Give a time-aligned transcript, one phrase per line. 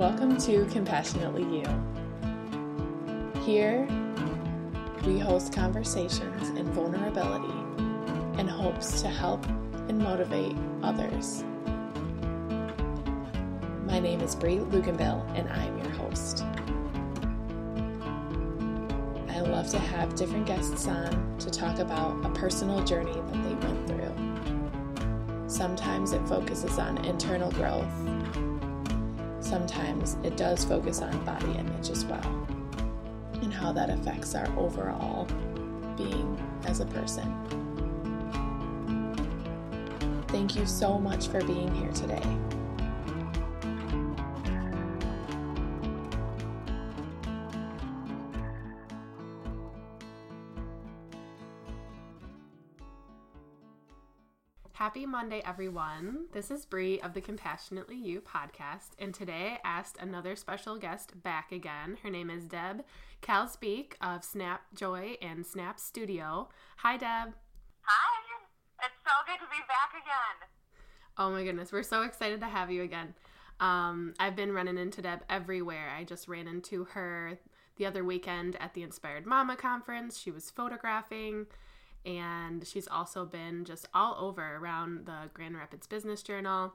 [0.00, 1.66] Welcome to Compassionately You.
[3.42, 3.86] Here,
[5.04, 7.52] we host conversations in vulnerability
[8.40, 9.44] in hopes to help
[9.90, 11.44] and motivate others.
[13.84, 16.44] My name is Bri Luganbill, and I'm your host.
[19.28, 23.66] I love to have different guests on to talk about a personal journey that they
[23.66, 25.44] went through.
[25.46, 27.92] Sometimes it focuses on internal growth
[29.50, 32.46] sometimes it does focus on body image as well
[33.42, 35.26] and how that affects our overall
[35.96, 37.26] being as a person.
[40.28, 42.22] Thank you so much for being here today.
[54.90, 56.26] Happy Monday, everyone.
[56.32, 61.22] This is Bri of the Compassionately You podcast, and today I asked another special guest
[61.22, 61.98] back again.
[62.02, 62.82] Her name is Deb
[63.22, 66.48] Kalsbeek of Snap Joy and Snap Studio.
[66.78, 67.34] Hi, Deb.
[67.82, 68.20] Hi.
[68.82, 70.48] It's so good to be back again.
[71.16, 73.14] Oh my goodness, we're so excited to have you again.
[73.60, 75.88] Um, I've been running into Deb everywhere.
[75.96, 77.38] I just ran into her
[77.76, 80.18] the other weekend at the Inspired Mama conference.
[80.18, 81.46] She was photographing
[82.04, 86.74] and she's also been just all over around the Grand Rapids Business Journal.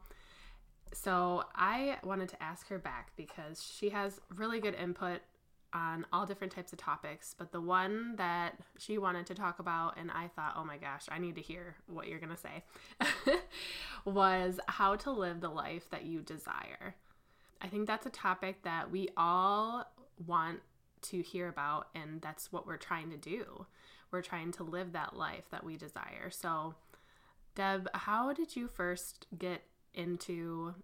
[0.94, 5.22] So I wanted to ask her back because she has really good input
[5.74, 9.98] on all different types of topics, but the one that she wanted to talk about,
[9.98, 12.64] and I thought, oh my gosh, I need to hear what you're to say,
[14.06, 16.96] was how to live the life that you desire.
[17.62, 19.86] I think that's a topic that we all
[20.26, 20.62] want
[21.10, 23.66] to hear about, and that's what we're trying to do
[24.16, 26.32] we're trying to live that life that we desire.
[26.32, 26.76] So,
[27.56, 30.76] Deb, how did you first get into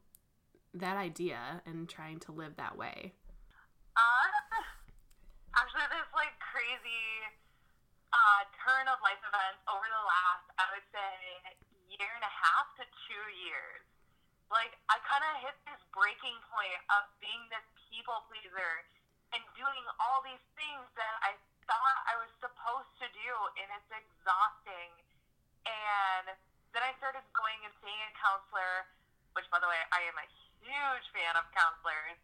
[0.74, 3.16] that idea and trying to live that way?
[3.96, 4.28] Uh,
[5.56, 7.08] actually, this like crazy
[8.12, 11.12] uh, turn of life events over the last, I would say,
[11.88, 13.84] year and a half to two years.
[14.52, 18.84] Like, I kind of hit this breaking point of being this people pleaser
[19.32, 21.36] and doing all these things that I
[21.68, 24.92] thought I was supposed to do, and it's exhausting.
[25.64, 26.36] And
[26.76, 28.88] then I started going and seeing a counselor,
[29.38, 30.28] which, by the way, I am a
[30.60, 32.20] huge fan of counselors.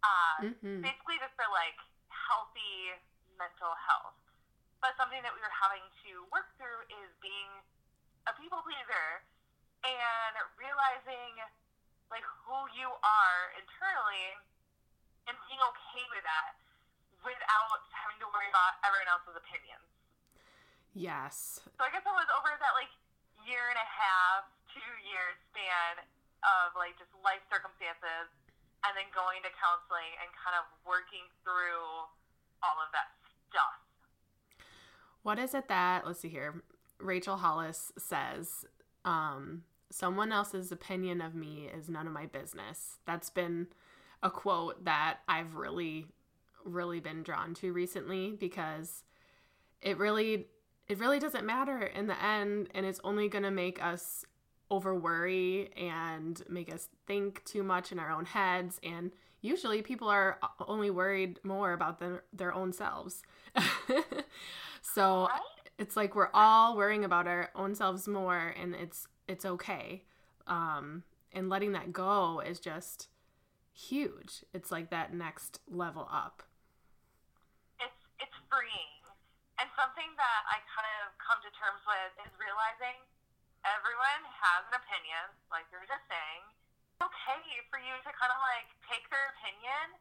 [0.00, 0.80] Uh, mm-hmm.
[0.80, 1.76] Basically, just for like
[2.08, 2.96] healthy
[3.36, 4.16] mental health.
[4.80, 7.52] But something that we were having to work through is being
[8.24, 9.24] a people pleaser
[9.84, 11.36] and realizing
[12.08, 14.40] like who you are internally
[15.30, 16.58] and being okay with that
[17.22, 19.86] without having to worry about everyone else's opinions.
[20.98, 21.62] Yes.
[21.78, 22.90] So I guess it was over that like
[23.46, 26.02] year and a half, two years span
[26.42, 28.26] of like just life circumstances
[28.82, 32.10] and then going to counseling and kind of working through
[32.64, 33.14] all of that
[33.52, 33.78] stuff.
[35.22, 36.64] What is it that, let's see here,
[36.98, 38.64] Rachel Hollis says,
[39.04, 42.98] um, someone else's opinion of me is none of my business.
[43.06, 43.68] That's been
[44.22, 46.06] a quote that I've really
[46.64, 49.02] really been drawn to recently because
[49.80, 50.46] it really
[50.88, 54.24] it really doesn't matter in the end and it's only going to make us
[54.70, 59.10] over worry and make us think too much in our own heads and
[59.40, 60.38] usually people are
[60.68, 63.22] only worried more about their, their own selves.
[64.82, 65.28] So
[65.78, 70.02] it's like we're all worrying about our own selves more and it's it's okay.
[70.46, 73.08] Um, and letting that go is just
[73.80, 76.44] huge it's like that next level up
[77.80, 79.00] It's it's freeing.
[79.56, 82.96] And something that I kind of come to terms with is realizing
[83.64, 86.42] everyone has an opinion, like you were just saying.
[86.96, 89.96] It's okay for you to kind of like take their opinion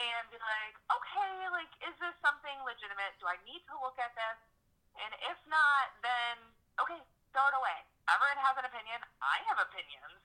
[0.00, 3.14] and be like, okay, like, is this something legitimate?
[3.22, 4.38] Do I need to look at this?
[5.00, 6.34] And if not, then
[6.80, 7.00] okay,
[7.32, 7.78] throw it away.
[8.08, 9.00] Everyone has an opinion.
[9.20, 10.20] I have opinions,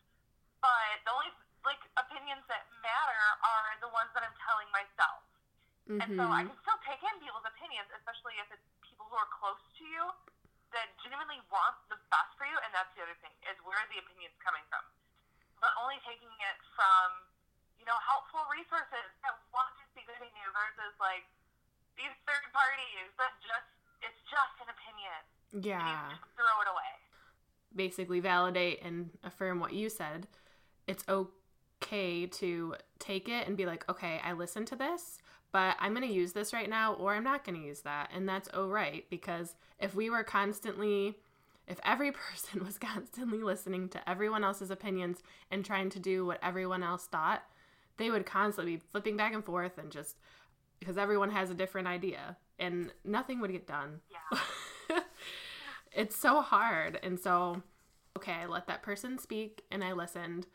[0.60, 1.32] but the only
[1.68, 5.22] like opinions that matter are the ones that I'm telling myself.
[5.90, 6.02] Mm-hmm.
[6.06, 6.54] And so I mm-hmm.
[6.54, 10.06] can still take in people's opinions, especially if it's people who are close to you
[10.70, 12.54] that genuinely want the best for you.
[12.62, 14.86] And that's the other thing is where the opinion's coming from.
[15.58, 17.08] But only taking it from,
[17.82, 21.26] you know, helpful resources that want to see good in you versus like
[21.98, 23.70] these third parties that just,
[24.06, 25.20] it's just an opinion.
[25.66, 26.14] Yeah.
[26.38, 26.94] throw it away.
[27.74, 30.30] Basically validate and affirm what you said.
[30.86, 31.39] It's okay
[31.90, 35.20] to take it and be like, okay, I listened to this
[35.52, 38.10] but I'm going to use this right now or I'm not going to use that.
[38.14, 41.18] And that's all right because if we were constantly
[41.68, 45.22] if every person was constantly listening to everyone else's opinions
[45.52, 47.44] and trying to do what everyone else thought,
[47.98, 50.18] they would constantly be flipping back and forth and just
[50.80, 54.00] because everyone has a different idea and nothing would get done.
[54.10, 55.00] Yeah.
[55.92, 57.00] it's so hard.
[57.04, 57.62] And so,
[58.18, 60.48] okay, I let that person speak and I listened,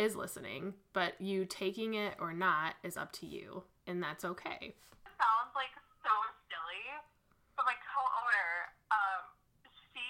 [0.00, 4.72] is listening, but you taking it or not is up to you, and that's okay.
[4.72, 5.68] It sounds like
[6.00, 6.14] so
[6.48, 6.84] silly,
[7.52, 8.48] but my co-owner,
[8.88, 9.22] um,
[9.92, 10.00] she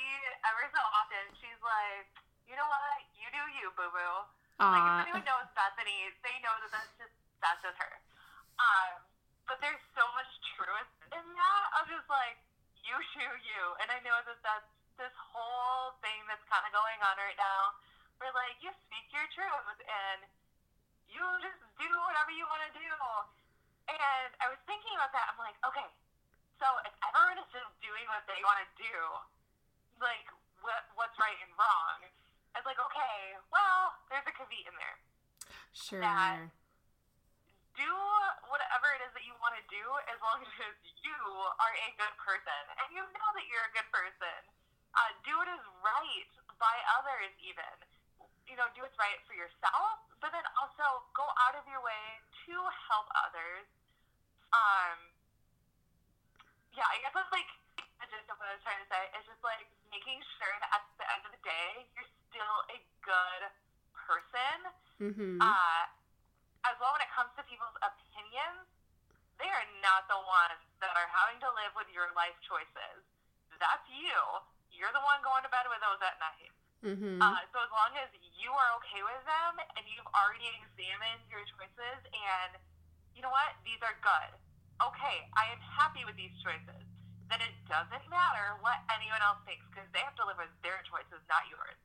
[0.46, 2.06] every so often she's like,
[2.46, 4.14] you know what, you do you, boo boo.
[4.62, 7.94] Like if anyone knows Bethany, they know that that's just that's just her.
[8.62, 9.02] Um,
[9.50, 11.62] but there's so much truth in that.
[11.74, 12.38] I'm just like,
[12.86, 17.00] you do you, and I know that that's this whole thing that's kind of going
[17.02, 17.74] on right now.
[18.20, 20.20] Where like you speak your truth and
[21.08, 22.90] you just do whatever you want to do.
[23.90, 25.32] And I was thinking about that.
[25.32, 25.88] I'm like, okay,
[26.60, 28.94] so if everyone is just doing what they want to do,
[30.04, 30.28] like
[30.60, 31.98] what what's right and wrong?
[32.52, 33.16] I was like, okay,
[33.48, 34.96] well, there's a caveat in there.
[35.72, 36.02] sure.
[36.04, 36.50] that-
[37.78, 37.88] Do
[38.52, 41.16] whatever it is that you want to do as long as you
[41.56, 44.38] are a good person and you know that you're a good person.
[44.92, 47.74] Uh, do what is right by others, even.
[48.60, 52.56] Know, do what's right for yourself, but then also go out of your way to
[52.92, 53.64] help others.
[54.52, 55.16] Um,
[56.76, 57.48] yeah, I guess that's like
[57.80, 59.00] the gist of what I was trying to say.
[59.16, 62.78] It's just like making sure that at the end of the day, you're still a
[63.00, 63.42] good
[63.96, 64.58] person.
[65.08, 65.40] Mm-hmm.
[65.40, 65.82] Uh,
[66.68, 68.68] as well, when it comes to people's opinions,
[69.40, 73.00] they are not the ones that are having to live with your life choices.
[73.56, 74.20] That's you.
[74.68, 76.52] You're the one going to bed with those at night.
[76.84, 77.20] Mm-hmm.
[77.20, 78.08] Uh, so as long as
[78.40, 82.56] you are okay with them and you've already examined your choices and
[83.14, 84.30] you know what, these are good.
[84.80, 86.82] Okay, I am happy with these choices.
[87.28, 90.80] Then it doesn't matter what anyone else thinks because they have to live with their
[90.88, 91.78] choices, not yours.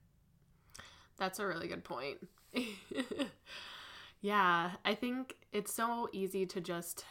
[1.18, 2.24] That's a really good point.
[4.22, 7.06] yeah, I think it's so easy to just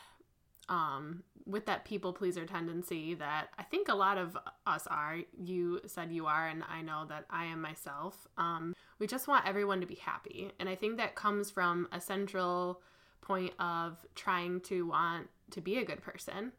[0.69, 5.19] um with that people pleaser tendency that I think a lot of us are.
[5.39, 8.27] You said you are and I know that I am myself.
[8.39, 10.53] Um we just want everyone to be happy.
[10.59, 12.81] And I think that comes from a central
[13.21, 16.53] point of trying to want to be a good person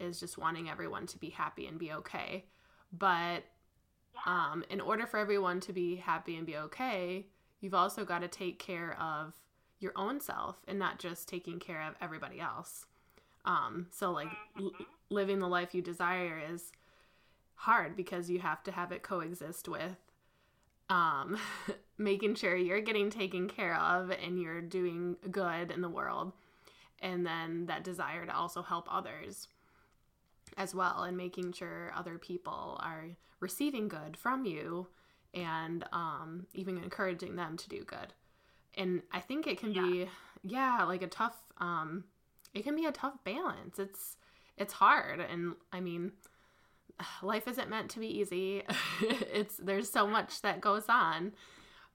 [0.00, 2.44] is just wanting everyone to be happy and be okay.
[2.92, 3.44] But
[4.26, 7.26] um, in order for everyone to be happy and be okay,
[7.60, 9.34] you've also got to take care of
[9.78, 12.86] your own self and not just taking care of everybody else.
[13.44, 14.72] Um, so, like, l-
[15.10, 16.72] living the life you desire is
[17.54, 19.96] hard because you have to have it coexist with
[20.88, 21.38] um,
[21.98, 26.32] making sure you're getting taken care of and you're doing good in the world.
[27.00, 29.48] And then that desire to also help others
[30.56, 33.06] as well and making sure other people are
[33.40, 34.86] receiving good from you
[35.32, 38.12] and um, even encouraging them to do good
[38.76, 40.08] and i think it can be
[40.42, 42.04] yeah like a tough um,
[42.54, 43.78] it can be a tough balance.
[43.78, 44.16] It's
[44.56, 45.20] it's hard.
[45.20, 46.12] And i mean
[47.22, 48.62] life isn't meant to be easy.
[49.00, 51.32] It's there's so much that goes on.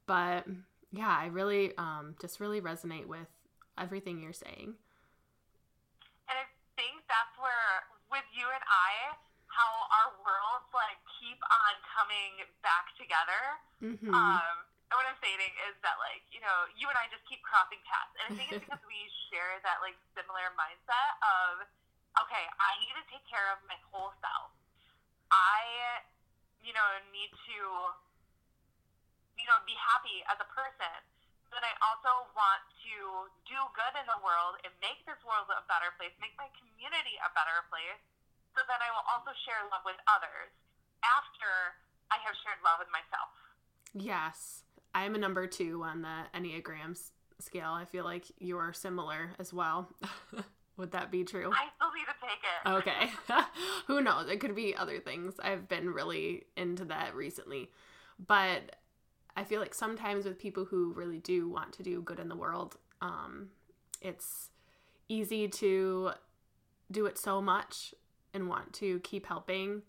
[0.05, 0.45] But
[0.91, 3.27] yeah i really um, just really resonate with
[3.79, 4.75] everything you're saying.
[6.27, 6.45] And I
[6.75, 9.17] think that's where, with you and I,
[9.49, 13.41] how our worlds like keep on coming back together.
[13.81, 14.13] mm-hmm.
[14.13, 15.37] Um, what I'm saying
[15.69, 18.47] is that like you know you and I just keep crossing paths, and I think
[18.53, 21.69] it's because we share that like similar mindset of
[22.25, 24.51] okay, I need to take care of my whole self.
[25.29, 26.01] I,
[26.65, 27.59] you know, need to,
[29.37, 30.97] you know, be happy as a person.
[31.49, 35.65] But I also want to do good in the world and make this world a
[35.65, 38.01] better place, make my community a better place.
[38.53, 40.53] So then I will also share love with others
[41.01, 41.77] after
[42.13, 43.33] I have shared love with myself.
[43.97, 44.61] Yes.
[44.93, 46.99] I'm a number two on the Enneagram
[47.39, 47.71] scale.
[47.71, 49.89] I feel like you are similar as well.
[50.77, 51.51] Would that be true?
[51.51, 53.29] I still need to take it.
[53.29, 53.43] Okay.
[53.87, 54.29] Who knows?
[54.29, 55.33] It could be other things.
[55.43, 57.69] I've been really into that recently.
[58.25, 58.77] But
[59.35, 62.35] I feel like sometimes with people who really do want to do good in the
[62.35, 63.49] world, um,
[64.01, 64.49] it's
[65.09, 66.11] easy to
[66.91, 67.93] do it so much
[68.33, 69.81] and want to keep helping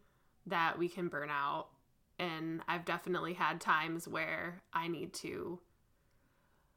[0.47, 1.69] that we can burn out.
[2.21, 5.59] And I've definitely had times where I need to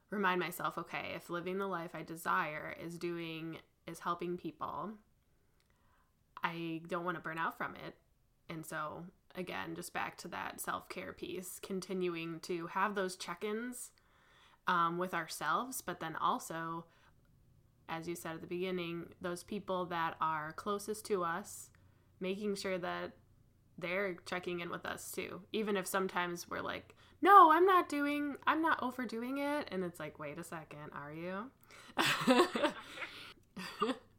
[0.09, 4.91] remind myself okay, if living the life I desire is doing, is helping people,
[6.41, 7.95] I don't want to burn out from it.
[8.49, 9.03] And so,
[9.35, 13.91] again, just back to that self care piece, continuing to have those check ins
[14.65, 16.85] um, with ourselves, but then also,
[17.89, 21.69] as you said at the beginning, those people that are closest to us,
[22.21, 23.11] making sure that
[23.77, 25.41] they're checking in with us too.
[25.51, 29.67] Even if sometimes we're like, no, I'm not doing, I'm not overdoing it.
[29.71, 31.51] And it's like, wait a second, are you?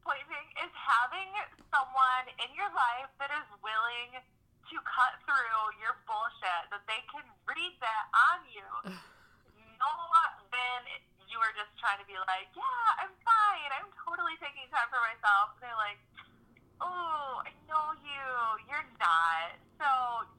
[0.08, 1.30] Pointing is having
[1.68, 7.24] someone in your life that is willing to cut through your bullshit, that they can
[7.44, 8.68] read that on you.
[9.80, 9.90] no,
[10.54, 10.86] when
[11.30, 13.70] you are just trying to be like, yeah, I'm fine.
[13.74, 15.58] I'm totally taking time for myself.
[15.58, 15.98] They're like,
[16.80, 18.24] oh, I know you.
[18.68, 19.58] You're not.
[19.78, 19.88] So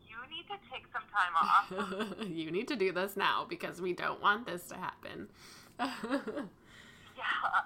[0.07, 2.27] you need to take some time off.
[2.27, 5.27] you need to do this now because we don't want this to happen.
[5.79, 7.65] yeah.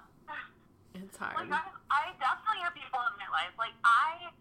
[0.96, 1.48] It's hard.
[1.48, 3.54] Like, I, I definitely have people in my life.
[3.56, 4.34] Like, I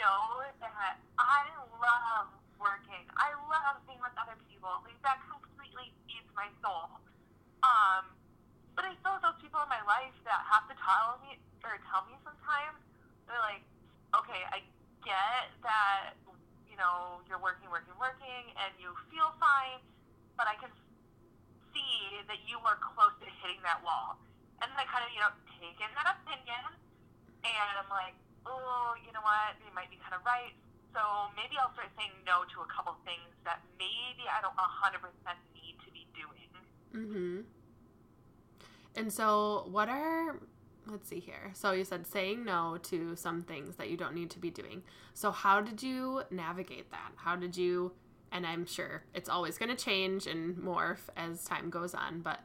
[0.00, 1.44] know that I
[1.78, 3.04] love working.
[3.20, 4.72] I love being with other people.
[4.82, 6.88] Like, that completely feeds my soul.
[7.60, 8.08] Um,
[8.74, 11.76] but I still have those people in my life that have to tell me, or
[11.92, 12.80] tell me sometimes,
[13.28, 13.60] they're like,
[14.16, 14.64] okay, I
[15.04, 16.16] get that,
[16.64, 19.84] you know, you're working, working, working, and you feel fine,
[20.40, 20.72] but I can
[21.76, 24.16] see that you are close to hitting that wall.
[24.64, 25.28] And then I kind of, you know,
[25.60, 26.64] take in that opinion,
[27.44, 28.16] and I'm like,
[28.48, 30.56] oh, you know what, they might be kind of right.
[30.96, 35.04] So maybe I'll start saying no to a couple things that maybe I don't 100%
[35.52, 36.50] need to be doing.
[36.96, 37.36] Mm-hmm.
[38.96, 40.40] And so, what are
[40.86, 41.52] let's see here.
[41.52, 44.82] So you said saying no to some things that you don't need to be doing.
[45.14, 47.12] So how did you navigate that?
[47.16, 47.92] How did you
[48.32, 52.40] and I'm sure it's always going to change and morph as time goes on, but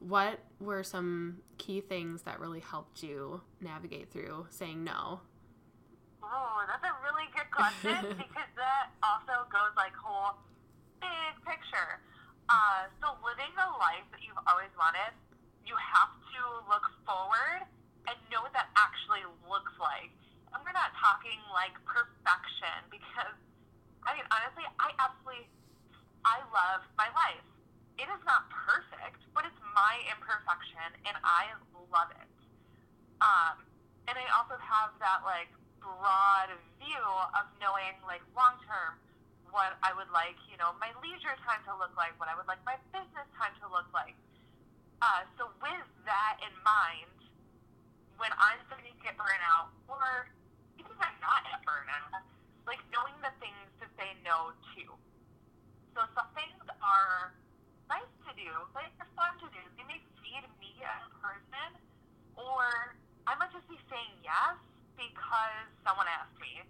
[0.00, 5.20] what were some key things that really helped you navigate through saying no?
[6.22, 10.40] Oh, that's a really good question because that also goes like whole
[11.00, 12.00] big picture.
[12.48, 15.12] Uh, so living the life that you've always wanted,
[15.68, 17.62] you have to look forward
[18.08, 20.10] and know what that actually looks like.
[20.50, 23.36] And we're not talking like perfection because,
[24.04, 25.48] I mean, honestly, I absolutely,
[26.24, 27.44] I love my life.
[28.00, 31.52] It is not perfect, but it's my imperfection, and I
[31.92, 32.30] love it.
[33.20, 33.60] Um,
[34.08, 36.48] and I also have that like broad
[36.80, 38.96] view of knowing like long term
[39.52, 42.46] what I would like, you know, my leisure time to look like, what I would
[42.46, 44.14] like my business time to look like.
[45.02, 47.18] Uh, so with that in mind,
[48.20, 50.28] when I'm starting to get burnout, or
[50.78, 52.22] even if I'm not at burnout,
[52.68, 53.69] like knowing the things
[54.00, 54.84] say no to.
[55.92, 57.36] So some things are
[57.92, 59.60] nice to do, like they're fun to do.
[59.76, 61.68] They may feed me as a person,
[62.40, 62.96] or
[63.28, 64.56] I might just be saying yes
[64.96, 66.64] because someone asked me.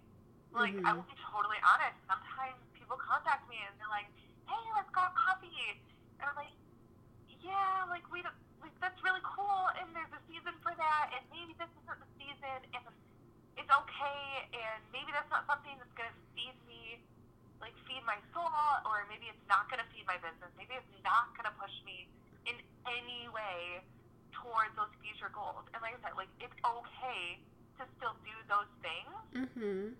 [0.51, 0.83] Like mm-hmm.
[0.83, 1.95] I will be totally honest.
[2.11, 4.11] Sometimes people contact me and they're like,
[4.51, 5.79] "Hey, let's go have coffee,"
[6.19, 6.51] and I'm like,
[7.39, 11.23] "Yeah, like we don't." Like that's really cool, and there's a season for that, and
[11.33, 12.83] maybe this isn't the season, and
[13.57, 14.21] it's okay,
[14.53, 17.01] and maybe that's not something that's gonna feed me,
[17.57, 18.53] like feed my soul,
[18.85, 22.05] or maybe it's not gonna feed my business, maybe it's not gonna push me
[22.45, 22.53] in
[22.85, 23.81] any way
[24.29, 25.65] towards those future goals.
[25.73, 27.41] And like I said, like it's okay
[27.81, 29.17] to still do those things.
[29.33, 29.97] Mm-hmm.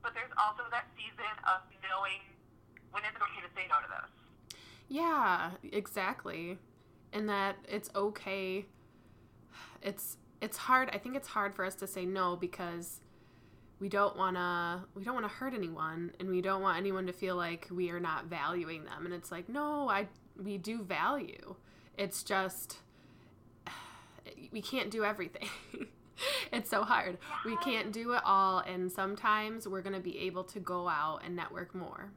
[0.00, 2.24] But there's also that season of knowing
[2.92, 4.14] when it's okay to say no to those.
[4.88, 6.58] Yeah, exactly.
[7.12, 8.66] And that it's okay.
[9.82, 10.90] It's it's hard.
[10.92, 13.00] I think it's hard for us to say no because
[13.80, 17.06] we don't want to we don't want to hurt anyone and we don't want anyone
[17.06, 20.82] to feel like we are not valuing them and it's like no I we do
[20.82, 21.54] value
[21.96, 22.78] it's just
[24.52, 25.48] we can't do everything
[26.52, 27.18] it's so hard.
[27.44, 31.20] We can't do it all, and sometimes we're going to be able to go out
[31.24, 32.10] and network more.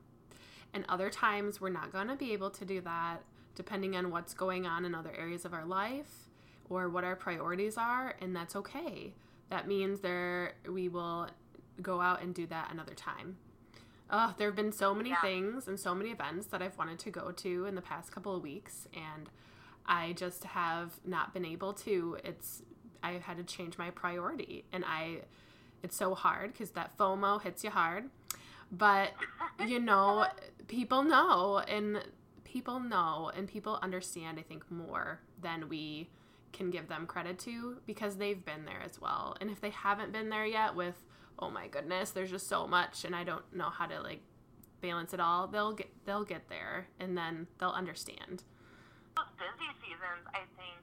[0.74, 3.24] And other times we're not going to be able to do that
[3.56, 6.30] depending on what's going on in other areas of our life
[6.70, 9.14] or what our priorities are, and that's okay.
[9.50, 11.28] That means there we will
[11.82, 13.38] go out and do that another time.
[14.10, 15.22] Oh, there have been so many yeah.
[15.22, 18.36] things and so many events that I've wanted to go to in the past couple
[18.36, 19.30] of weeks, and
[19.86, 22.18] I just have not been able to.
[22.24, 22.64] It's
[23.04, 25.22] i've had to change my priority, and I
[25.84, 28.10] it's so hard because that FOMO hits you hard.
[28.72, 29.12] But
[29.66, 30.26] you know,
[30.68, 32.04] people know, and
[32.44, 34.40] people know, and people understand.
[34.40, 36.10] I think more than we
[36.54, 39.36] can give them credit to because they've been there as well.
[39.40, 40.96] And if they haven't been there yet, with
[41.40, 44.22] oh my goodness, there's just so much, and I don't know how to like
[44.82, 45.48] balance it all.
[45.48, 48.44] They'll get they'll get there, and then they'll understand.
[49.16, 50.80] Those busy seasons, I think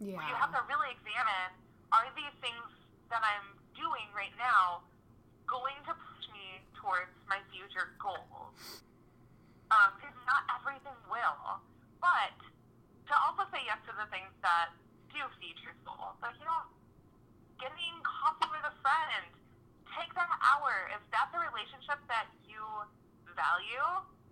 [0.00, 0.20] yeah.
[0.20, 1.56] you have to really examine
[1.92, 2.68] are these things
[3.12, 4.80] that I'm doing right now
[5.44, 5.92] going to
[6.82, 8.82] towards my future goals?
[9.70, 11.62] Because um, not everything will.
[12.02, 12.36] But
[13.08, 14.74] to also say yes to the things that
[15.14, 16.18] do feed your soul.
[16.18, 16.66] So, you know,
[17.62, 19.30] getting coffee with a friend,
[19.94, 20.90] take that hour.
[20.92, 22.60] If that's a relationship that you,
[23.32, 23.86] value,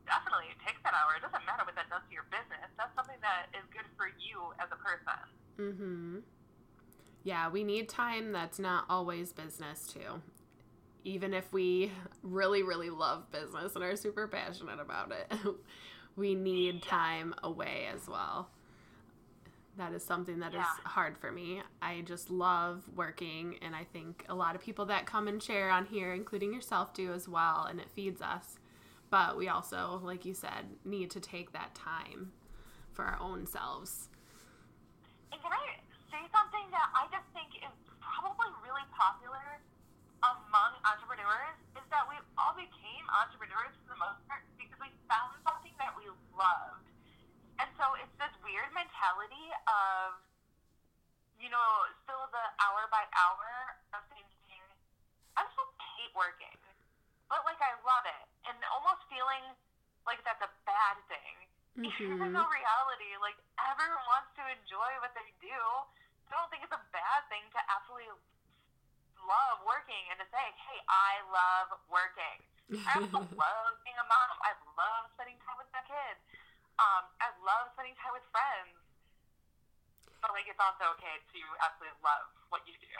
[0.04, 1.16] definitely take that hour.
[1.16, 2.68] It doesn't matter what that does to your business.
[2.76, 5.22] That's something that is good for you as a person.
[5.56, 6.26] Mm-hmm.
[7.22, 10.24] Yeah, we need time that's not always business too.
[11.04, 11.90] Even if we
[12.22, 15.32] really, really love business and are super passionate about it,
[16.16, 18.50] we need time away as well.
[19.78, 20.66] That is something that is Yeah.
[20.84, 21.62] hard for me.
[21.80, 25.70] I just love working, and I think a lot of people that come and share
[25.70, 28.58] on here, including yourself, do as well, and it feeds us.
[29.08, 32.32] But we also, like you said, need to take that time
[32.92, 34.08] for our own selves.
[35.32, 35.78] And can I
[36.10, 39.58] say something that I just think is probably really popular
[40.84, 45.74] entrepreneurs is that we all became entrepreneurs for the most part because we found something
[45.80, 46.86] that we loved.
[47.60, 50.16] And so it's this weird mentality of,
[51.36, 51.68] you know,
[52.04, 53.50] still the hour by hour
[53.92, 54.40] of thinking,
[55.50, 56.56] supposed to hate working,
[57.28, 58.24] but like I love it.
[58.48, 59.44] And almost feeling
[60.08, 61.34] like that's a bad thing.
[61.84, 62.32] Even Mhm.
[62.32, 65.60] though reality, like everyone wants to enjoy what they do.
[66.30, 68.14] I don't think it's a bad thing to absolutely
[69.26, 72.38] love working and to say, hey, I love working.
[72.86, 74.28] I also love being a mom.
[74.44, 76.20] I love spending time with my kids.
[76.78, 78.76] Um, I love spending time with friends.
[80.20, 82.92] But like, it's also okay to absolutely love what you do.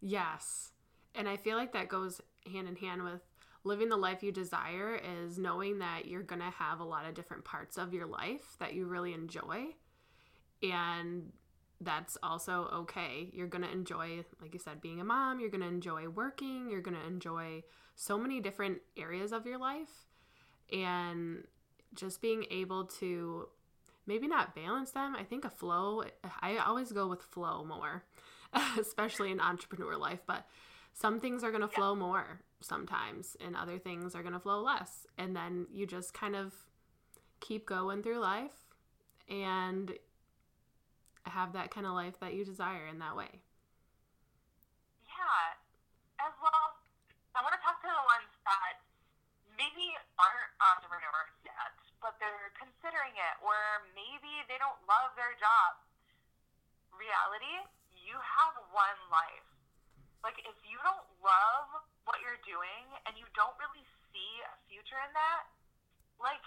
[0.00, 0.72] Yes.
[1.14, 3.20] And I feel like that goes hand in hand with
[3.64, 7.14] living the life you desire is knowing that you're going to have a lot of
[7.14, 9.66] different parts of your life that you really enjoy.
[10.62, 11.32] And
[11.80, 13.30] that's also okay.
[13.32, 15.40] You're going to enjoy, like you said, being a mom.
[15.40, 16.68] You're going to enjoy working.
[16.70, 17.62] You're going to enjoy
[17.94, 20.06] so many different areas of your life.
[20.72, 21.44] And
[21.94, 23.48] just being able to
[24.06, 25.14] maybe not balance them.
[25.14, 26.02] I think a flow,
[26.40, 28.04] I always go with flow more,
[28.78, 30.20] especially in entrepreneur life.
[30.26, 30.46] But
[30.94, 34.62] some things are going to flow more sometimes, and other things are going to flow
[34.62, 35.06] less.
[35.16, 36.52] And then you just kind of
[37.40, 38.68] keep going through life
[39.28, 39.92] and
[41.28, 43.42] have that kind of life that you desire in that way.
[45.04, 45.56] Yeah.
[46.18, 46.82] As well,
[47.36, 48.82] I want to talk to the ones that
[49.54, 53.54] maybe aren't entrepreneurs yet, but they're considering it, or
[53.94, 55.78] maybe they don't love their job.
[56.90, 57.54] Reality,
[57.94, 59.46] you have one life.
[60.26, 64.98] Like, if you don't love what you're doing and you don't really see a future
[65.06, 65.46] in that,
[66.18, 66.42] like,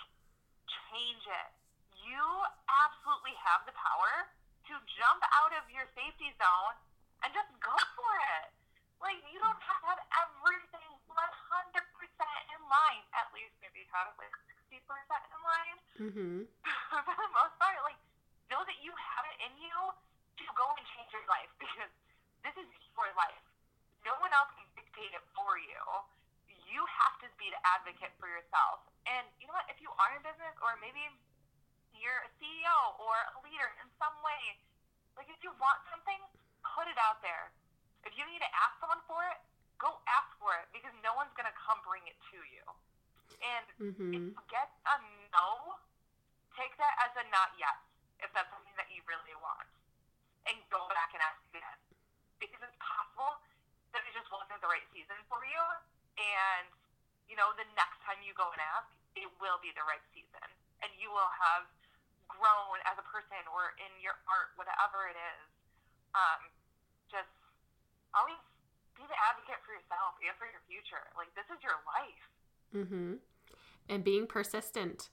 [0.91, 1.49] change it.
[2.03, 2.19] You
[2.67, 4.27] absolutely have the power
[4.67, 6.77] to jump out of your safety zone
[7.25, 8.53] and just go for it.
[9.01, 13.03] Like, you don't have to have everything 100% in line.
[13.17, 14.29] At least maybe have like
[14.69, 15.79] 60% in line.
[16.01, 16.49] Mm-hmm.
[17.05, 17.99] For the most part, like,
[18.49, 19.77] know that you have it in you
[20.41, 21.93] to go and change your life because
[22.41, 22.65] this is
[22.97, 23.37] your life.
[24.01, 25.77] No one else can dictate it for you.
[26.65, 28.81] You have to be the advocate for yourself.
[29.05, 29.69] And you know what?
[29.69, 31.05] If you are in business, or maybe
[31.93, 34.57] you're a CEO or a leader in some way,
[35.17, 36.19] like if you want something,
[36.63, 37.51] put it out there.
[38.07, 39.39] If you need to ask someone for it,
[39.77, 42.65] go ask for it because no one's gonna come bring it to you.
[43.41, 44.13] And Mm-hmm.
[44.13, 44.95] if you get a
[45.33, 45.81] no,
[46.53, 47.81] take that as a not yet,
[48.21, 49.65] if that's something that you really want.
[50.45, 51.79] And go back and ask again.
[52.37, 53.41] Because it's possible
[53.93, 55.61] that it just wasn't the right season for you.
[56.17, 56.69] And,
[57.25, 60.47] you know, the next time you go and ask, it will be the right season.
[60.85, 61.65] And you will have
[62.37, 65.43] grown as a person or in your art, whatever it is.
[66.15, 66.41] Um,
[67.07, 67.31] just
[68.15, 68.39] always
[68.95, 71.03] be the advocate for yourself and for your future.
[71.15, 72.23] Like, this is your life.
[72.75, 73.23] Mm-hmm.
[73.89, 75.09] And being persistent.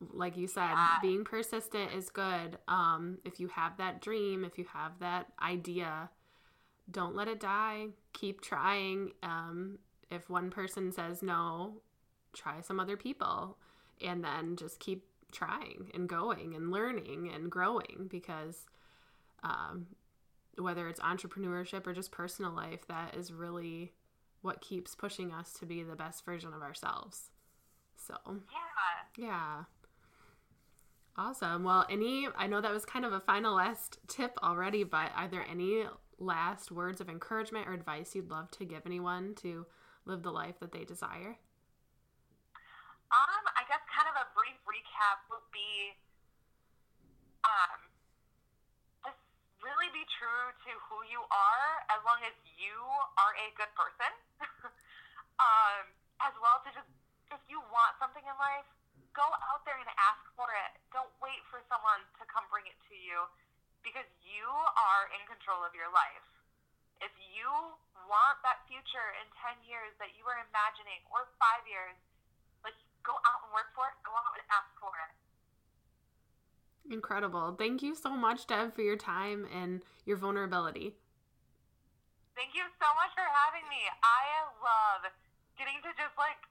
[0.00, 0.98] Like you said, Yeah.
[1.00, 2.58] being persistent is good.
[2.68, 6.10] Um, if you have that dream, if you have that idea,
[6.90, 7.88] don't let it die.
[8.12, 9.12] Keep trying.
[9.22, 9.78] Um,
[10.10, 11.80] if one person says no,
[12.34, 13.58] try some other people.
[14.02, 18.66] And then just keep trying and going and learning and growing because
[19.42, 19.86] um,
[20.56, 23.92] whether it's entrepreneurship or just personal life, that is really
[24.42, 27.30] what keeps pushing us to be the best version of ourselves.
[27.96, 29.24] So, Yeah.
[29.26, 29.64] yeah.
[31.16, 31.62] Awesome.
[31.62, 35.28] Well, any, I know that was kind of a final last tip already, but are
[35.28, 35.84] there any
[36.18, 39.66] last words of encouragement or advice you'd love to give anyone to
[40.06, 41.36] live the life that they desire?
[43.14, 45.46] Um, I guess kind of a brief recap would
[47.44, 47.80] um,
[49.04, 49.20] just
[49.60, 52.76] really be true to who you are as long as you
[53.20, 54.12] are a good person.
[55.44, 55.84] um,
[56.22, 56.88] as well to just,
[57.32, 58.68] if you want something in life,
[59.12, 60.72] go out there and ask for it.
[60.90, 63.28] Don't wait for someone to come bring it to you
[63.84, 66.26] because you are in control of your life.
[67.02, 67.48] If you
[68.08, 71.96] want that future in 10 years that you are imagining or five years,
[72.64, 73.96] like go out and work for it.
[74.02, 75.12] Go out and ask for it.
[76.90, 77.54] Incredible.
[77.58, 80.94] Thank you so much, Deb, for your time and your vulnerability.
[82.36, 83.82] Thank you so much for having me.
[84.02, 85.10] I love
[85.56, 86.42] getting to just like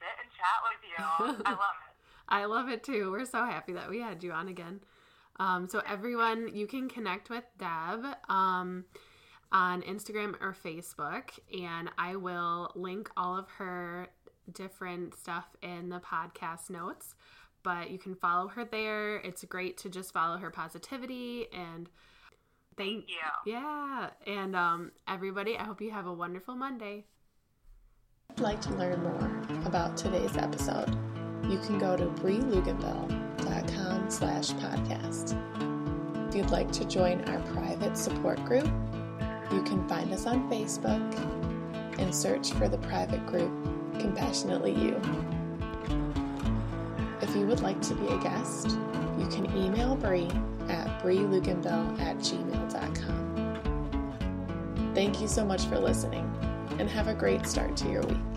[0.00, 1.44] sit and chat with you.
[1.46, 1.96] I love it.
[2.28, 3.12] I love it too.
[3.12, 4.80] We're so happy that we had you on again.
[5.38, 8.86] Um, so everyone, you can connect with Deb um,
[9.52, 14.08] on Instagram or Facebook, and I will link all of her
[14.52, 17.14] different stuff in the podcast notes.
[17.66, 19.16] But you can follow her there.
[19.16, 21.88] It's great to just follow her positivity and
[22.76, 23.54] thank, Thank you.
[23.54, 27.06] Yeah, and um, everybody, I hope you have a wonderful Monday.
[28.30, 30.96] If you'd like to learn more about today's episode,
[31.50, 35.36] you can go to breeluganville.com slash podcast.
[36.28, 38.70] If you'd like to join our private support group,
[39.50, 41.02] you can find us on Facebook
[41.98, 43.50] and search for the private group
[43.98, 45.00] Compassionately You.
[47.22, 48.78] If you would like to be a guest,
[49.18, 50.26] you can email Bri
[50.68, 53.26] at breeluganville at gmail.com.
[54.94, 56.24] Thank you so much for listening
[56.78, 58.35] and have a great start to your week.